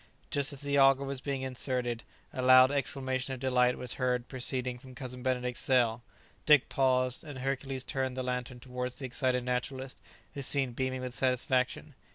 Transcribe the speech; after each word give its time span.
Just 0.31 0.51
as 0.51 0.61
the 0.61 0.79
auger 0.79 1.03
was 1.03 1.21
being 1.21 1.43
inserted, 1.43 2.03
a 2.33 2.41
loud 2.41 2.71
exclamation 2.71 3.35
of 3.35 3.39
delight 3.39 3.77
was 3.77 3.93
heard 4.01 4.27
proceeding 4.27 4.79
from 4.79 4.95
Cousin 4.95 5.21
Benedict's 5.21 5.61
cell. 5.61 6.01
Dick 6.47 6.69
paused, 6.69 7.23
and 7.23 7.37
Hercules 7.37 7.83
turned 7.83 8.17
the 8.17 8.23
lantern 8.23 8.59
towards 8.59 8.95
the 8.95 9.05
excited 9.05 9.43
naturalist, 9.43 10.01
who 10.33 10.41
seemed 10.41 10.75
beaming 10.75 11.01
with 11.01 11.13
satisfaction. 11.13 11.93